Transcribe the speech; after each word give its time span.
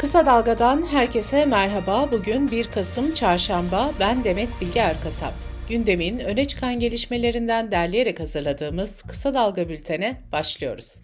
Kısa 0.00 0.26
Dalga'dan 0.26 0.86
herkese 0.86 1.44
merhaba. 1.44 2.08
Bugün 2.12 2.50
1 2.50 2.64
Kasım 2.64 3.14
Çarşamba. 3.14 3.90
Ben 4.00 4.24
Demet 4.24 4.48
Bilge 4.60 4.80
Erkasap. 4.80 5.34
Gündemin 5.68 6.18
öne 6.18 6.44
çıkan 6.44 6.80
gelişmelerinden 6.80 7.70
derleyerek 7.70 8.20
hazırladığımız 8.20 9.02
Kısa 9.02 9.34
Dalga 9.34 9.68
bültene 9.68 10.20
başlıyoruz. 10.32 11.02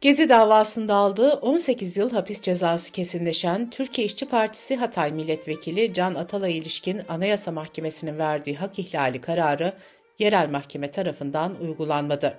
Gezi 0.00 0.28
davasında 0.28 0.94
aldığı 0.94 1.32
18 1.32 1.96
yıl 1.96 2.10
hapis 2.10 2.40
cezası 2.40 2.92
kesinleşen 2.92 3.70
Türkiye 3.70 4.06
İşçi 4.06 4.28
Partisi 4.28 4.76
Hatay 4.76 5.12
Milletvekili 5.12 5.94
Can 5.94 6.14
Atalay 6.14 6.58
ilişkin 6.58 7.02
Anayasa 7.08 7.52
Mahkemesi'nin 7.52 8.18
verdiği 8.18 8.56
hak 8.56 8.78
ihlali 8.78 9.20
kararı 9.20 9.72
yerel 10.18 10.50
mahkeme 10.50 10.90
tarafından 10.90 11.60
uygulanmadı. 11.60 12.38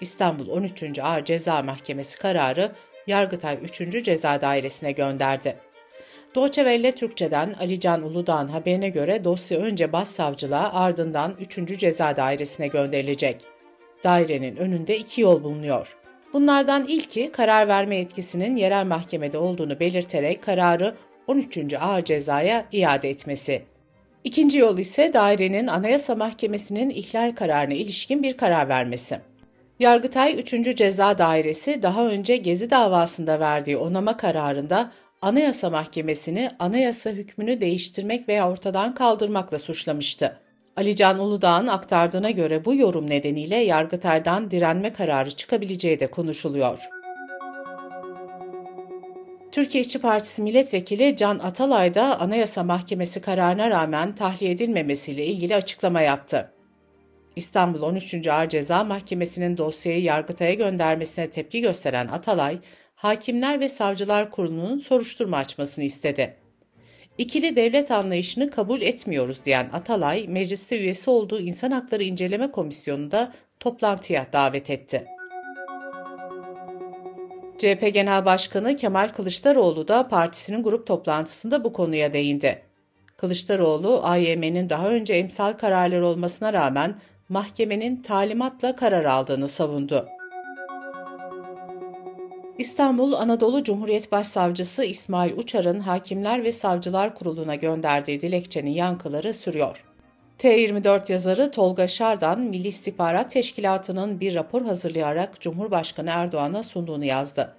İstanbul 0.00 0.48
13. 0.48 0.98
Ağır 0.98 1.24
Ceza 1.24 1.62
Mahkemesi 1.62 2.18
kararı 2.18 2.72
Yargıtay 3.06 3.58
3. 3.62 4.04
Ceza 4.04 4.40
Dairesi'ne 4.40 4.92
gönderdi. 4.92 5.56
Doğçevelle 6.34 6.92
Türkçe'den 6.92 7.54
Ali 7.60 7.80
Can 7.80 8.02
Uludağ'ın 8.02 8.48
haberine 8.48 8.88
göre 8.88 9.24
dosya 9.24 9.58
önce 9.58 9.92
Başsavcılığa 9.92 10.72
ardından 10.72 11.34
3. 11.40 11.78
Ceza 11.78 12.16
Dairesi'ne 12.16 12.68
gönderilecek. 12.68 13.40
Dairenin 14.04 14.56
önünde 14.56 14.98
iki 14.98 15.20
yol 15.20 15.42
bulunuyor. 15.42 15.96
Bunlardan 16.32 16.86
ilki 16.86 17.32
karar 17.32 17.68
verme 17.68 17.96
etkisinin 17.96 18.56
yerel 18.56 18.86
mahkemede 18.86 19.38
olduğunu 19.38 19.80
belirterek 19.80 20.42
kararı 20.42 20.94
13. 21.26 21.74
Ağır 21.74 22.04
Ceza'ya 22.04 22.66
iade 22.72 23.10
etmesi. 23.10 23.62
İkinci 24.24 24.58
yol 24.58 24.78
ise 24.78 25.12
dairenin 25.12 25.66
Anayasa 25.66 26.14
Mahkemesi'nin 26.14 26.90
ihlal 26.90 27.34
kararına 27.34 27.74
ilişkin 27.74 28.22
bir 28.22 28.36
karar 28.36 28.68
vermesi. 28.68 29.20
Yargıtay 29.78 30.40
3. 30.40 30.76
Ceza 30.76 31.18
Dairesi 31.18 31.82
daha 31.82 32.06
önce 32.06 32.36
Gezi 32.36 32.70
davasında 32.70 33.40
verdiği 33.40 33.76
onama 33.76 34.16
kararında 34.16 34.92
Anayasa 35.22 35.70
Mahkemesi'ni 35.70 36.50
anayasa 36.58 37.10
hükmünü 37.10 37.60
değiştirmek 37.60 38.28
veya 38.28 38.50
ortadan 38.50 38.94
kaldırmakla 38.94 39.58
suçlamıştı. 39.58 40.38
Ali 40.76 40.96
Can 40.96 41.18
Uludağ'ın 41.18 41.66
aktardığına 41.66 42.30
göre 42.30 42.64
bu 42.64 42.74
yorum 42.74 43.10
nedeniyle 43.10 43.56
Yargıtay'dan 43.56 44.50
direnme 44.50 44.92
kararı 44.92 45.30
çıkabileceği 45.30 46.00
de 46.00 46.06
konuşuluyor. 46.06 46.88
Türkiye 49.52 49.80
İşçi 49.80 50.00
Partisi 50.00 50.42
Milletvekili 50.42 51.16
Can 51.16 51.38
Atalay 51.38 51.94
da 51.94 52.20
Anayasa 52.20 52.64
Mahkemesi 52.64 53.20
kararına 53.20 53.70
rağmen 53.70 54.14
tahliye 54.14 54.50
edilmemesiyle 54.50 55.26
ilgili 55.26 55.56
açıklama 55.56 56.00
yaptı. 56.00 56.55
İstanbul 57.36 57.82
13. 57.82 58.26
Ağır 58.26 58.48
Ceza 58.48 58.84
Mahkemesi'nin 58.84 59.56
dosyayı 59.56 60.02
Yargıtay'a 60.02 60.54
göndermesine 60.54 61.30
tepki 61.30 61.60
gösteren 61.60 62.08
Atalay, 62.08 62.58
Hakimler 62.94 63.60
ve 63.60 63.68
Savcılar 63.68 64.30
Kurulu'nun 64.30 64.78
soruşturma 64.78 65.36
açmasını 65.36 65.84
istedi. 65.84 66.36
İkili 67.18 67.56
devlet 67.56 67.90
anlayışını 67.90 68.50
kabul 68.50 68.80
etmiyoruz 68.80 69.44
diyen 69.44 69.70
Atalay, 69.72 70.28
mecliste 70.28 70.78
üyesi 70.78 71.10
olduğu 71.10 71.40
İnsan 71.40 71.70
Hakları 71.70 72.02
İnceleme 72.02 72.50
Komisyonu'nda 72.50 73.32
toplantıya 73.60 74.26
davet 74.32 74.70
etti. 74.70 75.04
CHP 77.58 77.94
Genel 77.94 78.24
Başkanı 78.24 78.76
Kemal 78.76 79.08
Kılıçdaroğlu 79.08 79.88
da 79.88 80.08
partisinin 80.08 80.62
grup 80.62 80.86
toplantısında 80.86 81.64
bu 81.64 81.72
konuya 81.72 82.12
değindi. 82.12 82.62
Kılıçdaroğlu, 83.16 84.00
AYM'nin 84.02 84.68
daha 84.68 84.88
önce 84.88 85.14
emsal 85.14 85.52
kararlar 85.52 86.00
olmasına 86.00 86.52
rağmen 86.52 86.94
mahkemenin 87.28 88.02
talimatla 88.02 88.76
karar 88.76 89.04
aldığını 89.04 89.48
savundu. 89.48 90.08
İstanbul 92.58 93.12
Anadolu 93.12 93.64
Cumhuriyet 93.64 94.12
Başsavcısı 94.12 94.84
İsmail 94.84 95.36
Uçar'ın 95.36 95.80
Hakimler 95.80 96.44
ve 96.44 96.52
Savcılar 96.52 97.14
Kurulu'na 97.14 97.54
gönderdiği 97.54 98.20
dilekçenin 98.20 98.70
yankıları 98.70 99.34
sürüyor. 99.34 99.84
T24 100.38 101.12
yazarı 101.12 101.50
Tolga 101.50 101.88
Şardan, 101.88 102.40
Milli 102.40 102.68
İstihbarat 102.68 103.30
Teşkilatı'nın 103.30 104.20
bir 104.20 104.34
rapor 104.34 104.62
hazırlayarak 104.62 105.40
Cumhurbaşkanı 105.40 106.10
Erdoğan'a 106.10 106.62
sunduğunu 106.62 107.04
yazdı. 107.04 107.56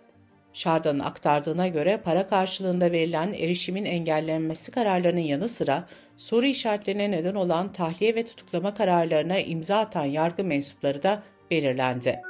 Şardan'ın 0.57 0.99
aktardığına 0.99 1.67
göre 1.67 1.97
para 2.03 2.27
karşılığında 2.27 2.91
verilen 2.91 3.33
erişimin 3.33 3.85
engellenmesi 3.85 4.71
kararlarının 4.71 5.21
yanı 5.21 5.47
sıra 5.47 5.87
soru 6.17 6.45
işaretlerine 6.45 7.11
neden 7.11 7.35
olan 7.35 7.71
tahliye 7.71 8.15
ve 8.15 8.25
tutuklama 8.25 8.73
kararlarına 8.73 9.39
imza 9.39 9.77
atan 9.77 10.05
yargı 10.05 10.43
mensupları 10.43 11.03
da 11.03 11.23
belirlendi. 11.51 12.21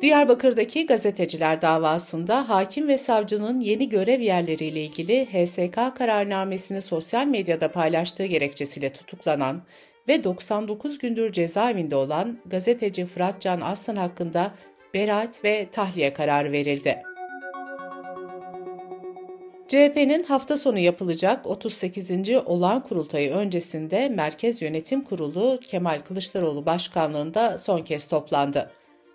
Diyarbakır'daki 0.00 0.86
gazeteciler 0.86 1.62
davasında 1.62 2.48
hakim 2.48 2.88
ve 2.88 2.98
savcının 2.98 3.60
yeni 3.60 3.88
görev 3.88 4.20
yerleriyle 4.20 4.84
ilgili 4.84 5.26
HSK 5.26 5.96
kararnamesini 5.96 6.80
sosyal 6.80 7.26
medyada 7.26 7.72
paylaştığı 7.72 8.26
gerekçesiyle 8.26 8.92
tutuklanan 8.92 9.62
ve 10.08 10.24
99 10.24 10.98
gündür 10.98 11.32
cezaevinde 11.32 11.96
olan 11.96 12.38
gazeteci 12.46 13.06
Fırat 13.06 13.40
Can 13.40 13.60
Aslan 13.60 13.96
hakkında 13.96 14.52
beraat 14.96 15.44
ve 15.44 15.68
tahliye 15.72 16.12
kararı 16.12 16.52
verildi. 16.52 17.02
CHP'nin 19.68 20.22
hafta 20.22 20.56
sonu 20.56 20.78
yapılacak 20.78 21.46
38. 21.46 22.10
olağan 22.46 22.82
kurultayı 22.82 23.32
öncesinde 23.32 24.08
Merkez 24.08 24.62
Yönetim 24.62 25.04
Kurulu 25.04 25.60
Kemal 25.68 26.00
Kılıçdaroğlu 26.00 26.66
başkanlığında 26.66 27.58
son 27.58 27.82
kez 27.82 28.08
toplandı. 28.08 28.70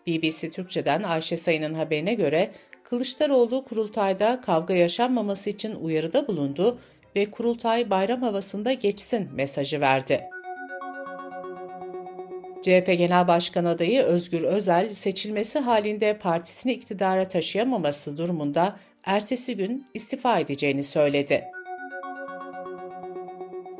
BBC 0.07 0.49
Türkçe'den 0.49 1.03
Ayşe 1.03 1.37
Sayın'ın 1.37 1.73
haberine 1.73 2.13
göre 2.13 2.51
Kılıçdaroğlu 2.83 3.65
kurultayda 3.65 4.41
kavga 4.41 4.73
yaşanmaması 4.73 5.49
için 5.49 5.75
uyarıda 5.75 6.27
bulundu 6.27 6.79
ve 7.15 7.31
kurultay 7.31 7.89
bayram 7.89 8.21
havasında 8.21 8.73
geçsin 8.73 9.29
mesajı 9.33 9.81
verdi. 9.81 10.21
CHP 12.61 12.97
Genel 12.97 13.27
Başkan 13.27 13.65
adayı 13.65 14.01
Özgür 14.01 14.43
Özel 14.43 14.89
seçilmesi 14.89 15.59
halinde 15.59 16.17
partisini 16.17 16.73
iktidara 16.73 17.27
taşıyamaması 17.27 18.17
durumunda 18.17 18.79
ertesi 19.03 19.55
gün 19.55 19.85
istifa 19.93 20.39
edeceğini 20.39 20.83
söyledi. 20.83 21.43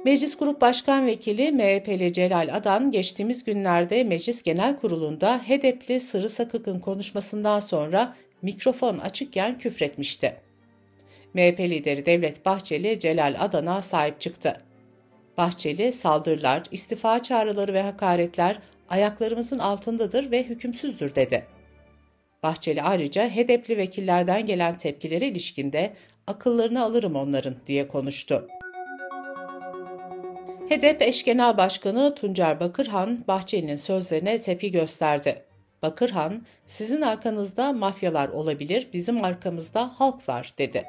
Meclis 0.06 0.38
Grup 0.38 0.62
Başkan 0.62 1.08
Vekili 1.08 1.52
MHP'li 1.52 2.14
Celal 2.14 2.50
Adan 2.54 2.92
geçtiğimiz 2.92 3.44
günlerde 3.44 4.04
Meclis 4.04 4.44
Genel 4.44 4.78
Kurulu'nda 4.78 5.42
HEDEP'li 5.46 6.00
Sırrı 6.00 6.30
Sakık'ın 6.30 6.80
konuşmasından 6.80 7.60
sonra 7.60 8.16
mikrofon 8.42 8.98
açıkken 8.98 9.58
küfretmişti. 9.58 10.36
MHP 11.34 11.60
lideri 11.60 12.06
Devlet 12.06 12.46
Bahçeli 12.46 13.00
Celal 13.00 13.36
Adan'a 13.40 13.82
sahip 13.82 14.22
çıktı. 14.22 14.62
Bahçeli 15.42 15.92
saldırılar, 15.92 16.64
istifa 16.72 17.24
çağrıları 17.24 17.74
ve 17.74 17.82
hakaretler 17.82 18.60
ayaklarımızın 18.90 19.60
altındadır 19.60 20.32
ve 20.32 20.44
hükümsüzdür 20.44 21.16
dedi. 21.16 21.46
Bahçeli 22.44 22.82
ayrıca 22.82 23.30
HEDEP'li 23.30 23.78
vekillerden 23.78 24.46
gelen 24.46 24.78
tepkilere 24.78 25.28
ilişkinde 25.28 25.94
akıllarını 26.28 26.84
alırım 26.84 27.16
onların 27.16 27.56
diye 27.68 27.88
konuştu. 27.88 28.48
HEDEP 30.70 31.02
eş 31.02 31.24
genel 31.24 31.58
başkanı 31.58 32.16
Tuncer 32.16 32.60
Bakırhan, 32.60 33.24
Bahçeli'nin 33.28 33.76
sözlerine 33.76 34.42
tepki 34.42 34.72
gösterdi. 34.72 35.44
Bakırhan, 35.82 36.46
sizin 36.66 37.02
arkanızda 37.02 37.74
mafyalar 37.74 38.30
olabilir, 38.30 38.88
bizim 38.94 39.24
arkamızda 39.24 39.92
halk 40.00 40.30
var 40.30 40.54
dedi. 40.58 40.84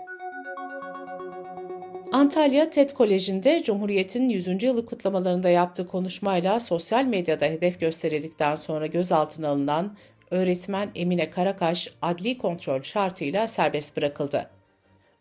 Antalya 2.12 2.70
TED 2.70 2.90
Koleji'nde 2.90 3.62
Cumhuriyet'in 3.62 4.28
100. 4.28 4.62
yılı 4.62 4.86
kutlamalarında 4.86 5.48
yaptığı 5.48 5.86
konuşmayla 5.86 6.60
sosyal 6.60 7.04
medyada 7.04 7.44
hedef 7.44 7.80
gösterildikten 7.80 8.54
sonra 8.54 8.86
gözaltına 8.86 9.48
alınan 9.48 9.96
öğretmen 10.30 10.90
Emine 10.94 11.30
Karakaş 11.30 11.92
adli 12.02 12.38
kontrol 12.38 12.82
şartıyla 12.82 13.48
serbest 13.48 13.96
bırakıldı. 13.96 14.50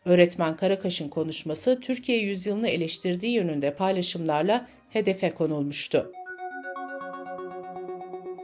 Öğretmen 0.06 0.56
Karakaş'ın 0.56 1.10
konuşması 1.10 1.80
Türkiye 1.80 2.18
yüzyılını 2.18 2.68
eleştirdiği 2.68 3.34
yönünde 3.34 3.74
paylaşımlarla 3.74 4.68
hedefe 4.90 5.32
konulmuştu. 5.32 6.12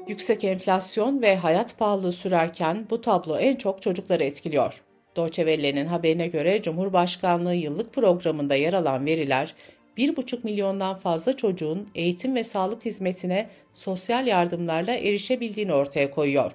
Yüksek 0.08 0.44
enflasyon 0.44 1.22
ve 1.22 1.36
hayat 1.36 1.78
pahalılığı 1.78 2.12
sürerken 2.12 2.88
bu 2.90 3.02
tablo 3.02 3.38
en 3.38 3.56
çok 3.56 3.82
çocukları 3.82 4.24
etkiliyor. 4.24 4.87
Deutsche 5.18 5.46
Welle'nin 5.46 5.86
haberine 5.86 6.28
göre 6.28 6.62
Cumhurbaşkanlığı 6.62 7.56
yıllık 7.56 7.94
programında 7.94 8.56
yer 8.56 8.74
alan 8.74 9.06
veriler, 9.06 9.56
1,5 9.98 10.44
milyondan 10.44 10.98
fazla 11.00 11.38
çocuğun 11.38 11.88
eğitim 11.96 12.36
ve 12.36 12.44
sağlık 12.44 12.86
hizmetine 12.86 13.48
sosyal 13.74 14.28
yardımlarla 14.28 14.92
erişebildiğini 14.92 15.74
ortaya 15.74 16.12
koyuyor. 16.12 16.52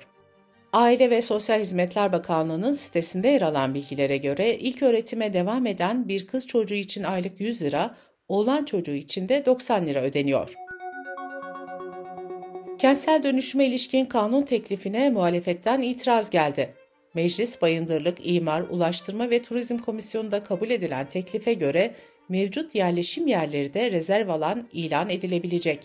Aile 0.72 1.10
ve 1.10 1.22
Sosyal 1.22 1.60
Hizmetler 1.60 2.12
Bakanlığı'nın 2.12 2.72
sitesinde 2.72 3.28
yer 3.28 3.42
alan 3.42 3.74
bilgilere 3.74 4.16
göre 4.16 4.58
ilk 4.58 4.82
öğretime 4.82 5.32
devam 5.32 5.66
eden 5.66 6.08
bir 6.08 6.26
kız 6.26 6.46
çocuğu 6.46 6.74
için 6.74 7.02
aylık 7.02 7.40
100 7.40 7.62
lira, 7.62 7.94
oğlan 8.28 8.64
çocuğu 8.64 8.94
için 8.94 9.28
de 9.28 9.46
90 9.46 9.86
lira 9.86 10.00
ödeniyor. 10.02 10.54
Kentsel 12.78 13.22
dönüşüme 13.22 13.66
ilişkin 13.66 14.06
kanun 14.06 14.42
teklifine 14.42 15.10
muhalefetten 15.10 15.80
itiraz 15.80 16.30
geldi. 16.30 16.74
Meclis 17.14 17.62
Bayındırlık, 17.62 18.18
İmar, 18.22 18.60
Ulaştırma 18.60 19.30
ve 19.30 19.42
Turizm 19.42 19.78
Komisyonu'nda 19.78 20.44
kabul 20.44 20.70
edilen 20.70 21.08
teklife 21.08 21.52
göre 21.52 21.94
mevcut 22.28 22.74
yerleşim 22.74 23.26
yerleri 23.26 23.74
de 23.74 23.92
rezerv 23.92 24.28
alan 24.28 24.68
ilan 24.72 25.10
edilebilecek. 25.10 25.78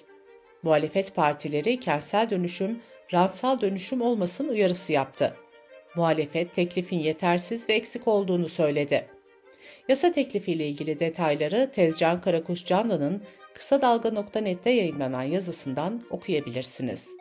Muhalefet 0.64 1.16
partileri 1.16 1.80
kentsel 1.80 2.30
dönüşüm, 2.30 2.80
rantsal 3.14 3.62
dönüşüm 3.62 4.02
olmasın 4.02 4.48
uyarısı 4.48 4.94
yaptı. 4.94 5.34
Muhalefet 5.96 6.56
teklifin 6.56 7.00
yetersiz 7.00 7.70
ve 7.70 7.74
eksik 7.74 8.08
olduğunu 8.08 8.50
söyledi. 8.50 9.08
Yasa 9.90 10.12
teklifiyle 10.12 10.68
ilgili 10.68 11.00
detayları 11.00 11.72
Tezcan 11.72 12.22
Karakuş 12.22 12.66
Canlı'nın 12.66 13.22
kısa 13.54 13.82
dalga.net'te 13.82 14.70
yayınlanan 14.70 15.24
yazısından 15.24 16.04
okuyabilirsiniz. 16.10 17.17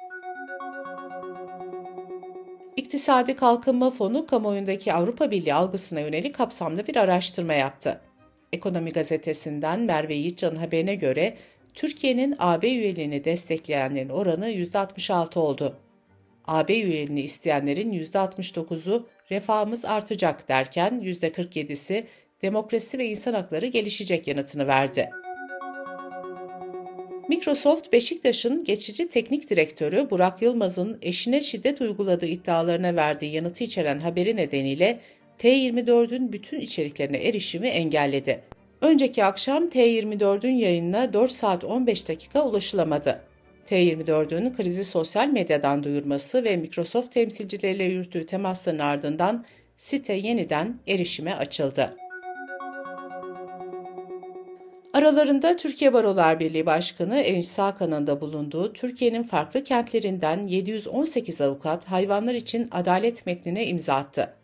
İktisadi 2.86 3.36
Kalkınma 3.36 3.90
Fonu 3.90 4.26
kamuoyundaki 4.26 4.92
Avrupa 4.92 5.30
Birliği 5.30 5.54
algısına 5.54 6.00
yönelik 6.00 6.34
kapsamlı 6.34 6.86
bir 6.86 6.96
araştırma 6.96 7.52
yaptı. 7.54 8.00
Ekonomi 8.52 8.90
gazetesinden 8.90 9.80
Merve 9.80 10.14
Yiğitcan'ın 10.14 10.56
haberine 10.56 10.94
göre 10.94 11.36
Türkiye'nin 11.74 12.34
AB 12.38 12.70
üyeliğini 12.70 13.24
destekleyenlerin 13.24 14.08
oranı 14.08 14.50
%66 14.50 15.38
oldu. 15.38 15.78
AB 16.44 16.80
üyeliğini 16.80 17.20
isteyenlerin 17.20 17.92
%69'u 17.92 19.06
refahımız 19.30 19.84
artacak 19.84 20.48
derken 20.48 21.00
%47'si 21.04 22.04
demokrasi 22.42 22.98
ve 22.98 23.08
insan 23.08 23.34
hakları 23.34 23.66
gelişecek 23.66 24.28
yanıtını 24.28 24.66
verdi. 24.66 25.10
Microsoft 27.28 27.92
Beşiktaş'ın 27.92 28.64
geçici 28.64 29.08
teknik 29.08 29.50
direktörü 29.50 30.10
Burak 30.10 30.42
Yılmaz'ın 30.42 30.98
eşine 31.02 31.40
şiddet 31.40 31.80
uyguladığı 31.80 32.26
iddialarına 32.26 32.96
verdiği 32.96 33.32
yanıtı 33.32 33.64
içeren 33.64 34.00
haberi 34.00 34.36
nedeniyle 34.36 35.00
T24'ün 35.38 36.32
bütün 36.32 36.60
içeriklerine 36.60 37.16
erişimi 37.16 37.68
engelledi. 37.68 38.40
Önceki 38.80 39.24
akşam 39.24 39.68
T24'ün 39.68 40.54
yayınına 40.54 41.12
4 41.12 41.32
saat 41.32 41.64
15 41.64 42.08
dakika 42.08 42.44
ulaşılamadı. 42.44 43.20
T24'ün 43.70 44.52
krizi 44.52 44.84
sosyal 44.84 45.28
medyadan 45.28 45.84
duyurması 45.84 46.44
ve 46.44 46.56
Microsoft 46.56 47.12
temsilcileriyle 47.12 47.84
yürüttüğü 47.84 48.26
temasların 48.26 48.78
ardından 48.78 49.44
site 49.76 50.12
yeniden 50.12 50.78
erişime 50.86 51.34
açıldı. 51.34 51.96
Aralarında 54.96 55.56
Türkiye 55.56 55.92
Barolar 55.92 56.40
Birliği 56.40 56.66
Başkanı 56.66 57.16
Erinç 57.16 57.46
Sakan'ın 57.46 58.06
da 58.06 58.20
bulunduğu 58.20 58.72
Türkiye'nin 58.72 59.22
farklı 59.22 59.64
kentlerinden 59.64 60.46
718 60.46 61.40
avukat 61.40 61.84
hayvanlar 61.84 62.34
için 62.34 62.68
adalet 62.70 63.26
metnine 63.26 63.66
imza 63.66 63.94
attı. 63.94 64.34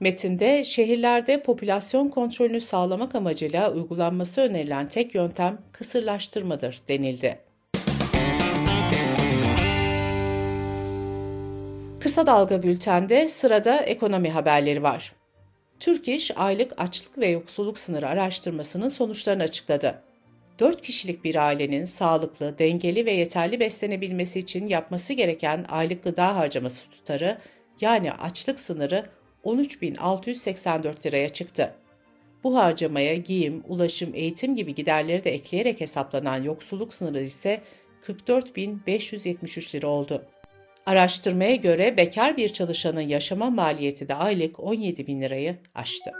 Metinde 0.00 0.64
şehirlerde 0.64 1.42
popülasyon 1.42 2.08
kontrolünü 2.08 2.60
sağlamak 2.60 3.14
amacıyla 3.14 3.72
uygulanması 3.72 4.40
önerilen 4.40 4.88
tek 4.88 5.14
yöntem 5.14 5.58
kısırlaştırmadır 5.72 6.80
denildi. 6.88 7.38
Kısa 12.00 12.26
Dalga 12.26 12.62
Bülten'de 12.62 13.28
sırada 13.28 13.76
ekonomi 13.76 14.30
haberleri 14.30 14.82
var. 14.82 15.12
Türk 15.80 16.08
İş 16.08 16.36
aylık 16.36 16.72
açlık 16.76 17.18
ve 17.18 17.28
yoksulluk 17.28 17.78
sınırı 17.78 18.08
araştırmasının 18.08 18.88
sonuçlarını 18.88 19.42
açıkladı. 19.42 20.02
4 20.58 20.82
kişilik 20.82 21.24
bir 21.24 21.34
ailenin 21.46 21.84
sağlıklı, 21.84 22.58
dengeli 22.58 23.06
ve 23.06 23.12
yeterli 23.12 23.60
beslenebilmesi 23.60 24.38
için 24.38 24.66
yapması 24.66 25.12
gereken 25.12 25.64
aylık 25.68 26.04
gıda 26.04 26.36
harcaması 26.36 26.90
tutarı 26.90 27.38
yani 27.80 28.12
açlık 28.12 28.60
sınırı 28.60 29.06
13.684 29.44 31.06
liraya 31.06 31.28
çıktı. 31.28 31.74
Bu 32.44 32.56
harcamaya 32.56 33.14
giyim, 33.14 33.62
ulaşım, 33.68 34.10
eğitim 34.14 34.56
gibi 34.56 34.74
giderleri 34.74 35.24
de 35.24 35.34
ekleyerek 35.34 35.80
hesaplanan 35.80 36.42
yoksulluk 36.42 36.94
sınırı 36.94 37.22
ise 37.22 37.60
44.573 38.06 39.76
lira 39.76 39.86
oldu. 39.86 40.24
Araştırmaya 40.88 41.56
göre 41.56 41.96
bekar 41.96 42.36
bir 42.36 42.48
çalışanın 42.48 43.00
yaşama 43.00 43.50
maliyeti 43.50 44.08
de 44.08 44.14
aylık 44.14 44.60
17 44.60 45.06
bin 45.06 45.22
lirayı 45.22 45.56
aştı. 45.74 46.10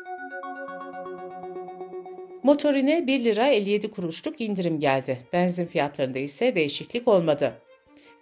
Motorine 2.43 3.06
1 3.06 3.25
lira 3.25 3.47
57 3.47 3.91
kuruşluk 3.91 4.41
indirim 4.41 4.79
geldi. 4.79 5.19
Benzin 5.32 5.67
fiyatlarında 5.67 6.19
ise 6.19 6.55
değişiklik 6.55 7.09
olmadı. 7.09 7.55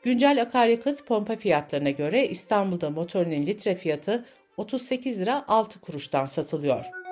Güncel 0.02 0.42
akaryakıt 0.42 1.06
pompa 1.06 1.36
fiyatlarına 1.36 1.90
göre 1.90 2.28
İstanbul'da 2.28 2.90
motorinin 2.90 3.46
litre 3.46 3.74
fiyatı 3.74 4.24
38 4.56 5.20
lira 5.20 5.44
6 5.48 5.80
kuruştan 5.80 6.24
satılıyor. 6.24 7.05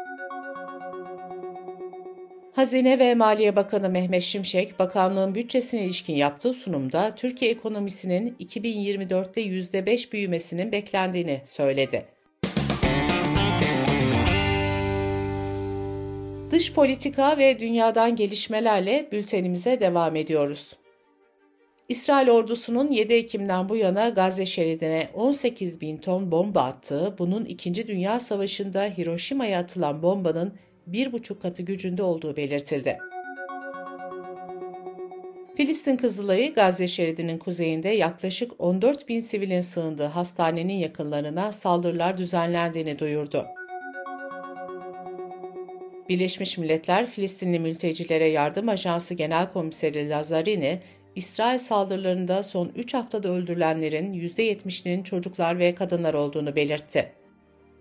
Hazine 2.55 2.99
ve 2.99 3.15
Maliye 3.15 3.57
Bakanı 3.57 3.89
Mehmet 3.89 4.23
Şimşek, 4.23 4.79
bakanlığın 4.79 5.35
bütçesine 5.35 5.85
ilişkin 5.85 6.15
yaptığı 6.15 6.55
sunumda 6.55 7.15
Türkiye 7.15 7.51
ekonomisinin 7.51 8.37
2024'te 8.41 9.43
%5 9.43 10.13
büyümesinin 10.13 10.73
beklendiğini 10.73 11.41
söyledi. 11.45 12.05
Dış 16.51 16.73
politika 16.73 17.39
ve 17.39 17.61
dünyadan 17.61 18.17
gelişmelerle 18.17 19.09
bültenimize 19.13 19.81
devam 19.81 20.17
ediyoruz. 20.17 20.77
İsrail 21.89 22.29
ordusunun 22.29 22.91
7 22.91 23.15
Ekim'den 23.15 23.69
bu 23.69 23.77
yana 23.77 24.09
Gazze 24.09 24.47
şeridine 24.47 25.09
18 25.15 25.81
bin 25.81 25.97
ton 25.97 26.31
bomba 26.31 26.63
attığı, 26.63 27.15
bunun 27.19 27.45
2. 27.45 27.87
Dünya 27.87 28.21
Savaşı'nda 28.21 28.83
Hiroşima'ya 28.83 29.61
atılan 29.61 30.03
bombanın 30.03 30.55
bir 30.87 31.13
buçuk 31.13 31.43
katı 31.43 31.63
gücünde 31.63 32.03
olduğu 32.03 32.37
belirtildi. 32.37 32.99
Filistin 35.57 35.97
Kızılayı 35.97 36.55
Gazze 36.55 36.89
şeridinin 36.89 37.39
kuzeyinde 37.39 37.89
yaklaşık 37.89 38.53
14 38.59 39.09
bin 39.09 39.21
sivilin 39.21 39.61
sığındığı 39.61 40.07
hastanenin 40.07 40.75
yakınlarına 40.75 41.53
saldırılar 41.53 42.19
düzenlendiğini 42.19 42.99
duyurdu. 42.99 43.47
Birleşmiş 46.09 46.59
Milletler 46.59 47.07
Filistinli 47.07 47.61
Mültecilere 47.61 48.29
Yardım 48.29 48.69
Ajansı 48.69 49.15
Genel 49.15 49.53
Komiseri 49.53 50.11
Lazarini, 50.11 50.81
İsrail 51.17 51.59
saldırılarında 51.59 52.43
son 52.43 52.73
3 52.77 52.95
haftada 52.95 53.29
öldürülenlerin 53.29 54.13
%70'inin 54.13 55.03
çocuklar 55.03 55.59
ve 55.59 55.75
kadınlar 55.75 56.15
olduğunu 56.15 56.57
belirtti. 56.57 57.13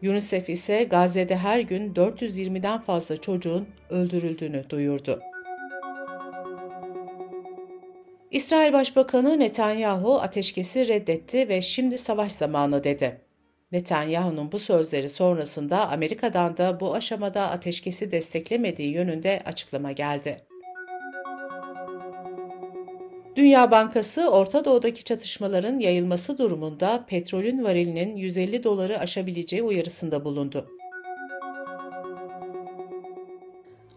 UNICEF 0.03 0.49
ise 0.49 0.83
Gazze'de 0.83 1.37
her 1.37 1.59
gün 1.59 1.93
420'den 1.93 2.79
fazla 2.81 3.17
çocuğun 3.17 3.67
öldürüldüğünü 3.89 4.69
duyurdu. 4.69 5.19
İsrail 8.31 8.73
Başbakanı 8.73 9.39
Netanyahu 9.39 10.21
ateşkesi 10.21 10.87
reddetti 10.87 11.49
ve 11.49 11.61
şimdi 11.61 11.97
savaş 11.97 12.31
zamanı 12.31 12.83
dedi. 12.83 13.21
Netanyahu'nun 13.71 14.51
bu 14.51 14.59
sözleri 14.59 15.09
sonrasında 15.09 15.89
Amerika'dan 15.89 16.57
da 16.57 16.79
bu 16.79 16.93
aşamada 16.95 17.49
ateşkesi 17.49 18.11
desteklemediği 18.11 18.93
yönünde 18.93 19.41
açıklama 19.45 19.91
geldi. 19.91 20.37
Dünya 23.35 23.71
Bankası, 23.71 24.29
Orta 24.29 24.65
Doğu'daki 24.65 25.03
çatışmaların 25.03 25.79
yayılması 25.79 26.37
durumunda 26.37 27.05
petrolün 27.07 27.63
varilinin 27.63 28.15
150 28.15 28.63
doları 28.63 28.99
aşabileceği 28.99 29.63
uyarısında 29.63 30.25
bulundu. 30.25 30.67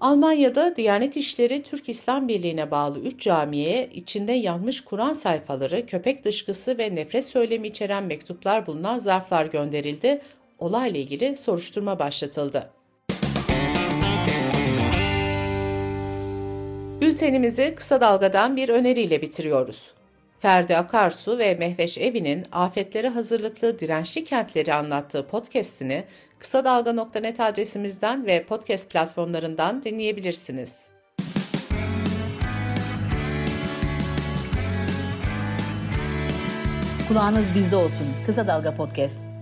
Almanya'da 0.00 0.76
Diyanet 0.76 1.16
İşleri 1.16 1.62
Türk 1.62 1.88
İslam 1.88 2.28
Birliği'ne 2.28 2.70
bağlı 2.70 2.98
3 3.00 3.20
camiye 3.20 3.90
içinde 3.94 4.32
yanmış 4.32 4.80
Kur'an 4.80 5.12
sayfaları, 5.12 5.86
köpek 5.86 6.24
dışkısı 6.24 6.78
ve 6.78 6.94
nefret 6.94 7.24
söylemi 7.24 7.68
içeren 7.68 8.04
mektuplar 8.04 8.66
bulunan 8.66 8.98
zarflar 8.98 9.46
gönderildi. 9.46 10.22
Olayla 10.58 11.00
ilgili 11.00 11.36
soruşturma 11.36 11.98
başlatıldı. 11.98 12.70
Bültenimizi 17.16 17.75
kısa 17.75 18.00
dalgadan 18.00 18.56
bir 18.56 18.68
öneriyle 18.68 19.23
bitiriyoruz. 19.23 19.94
Ferdi 20.40 20.76
Akarsu 20.76 21.38
ve 21.38 21.54
Mehveş 21.54 21.99
Evi'nin 21.99 22.44
afetlere 22.52 23.08
hazırlıklı 23.08 23.78
dirençli 23.78 24.25
kentleri 24.25 24.75
anlattığı 24.75 25.26
podcast'ini 25.26 26.04
kısa 26.38 26.64
dalga.net 26.64 27.40
adresimizden 27.40 28.26
ve 28.26 28.44
podcast 28.44 28.90
platformlarından 28.90 29.82
dinleyebilirsiniz. 29.82 30.76
Kulağınız 37.08 37.54
bizde 37.54 37.76
olsun. 37.76 38.06
Kısa 38.26 38.46
Dalga 38.46 38.75
Podcast. 38.75 39.35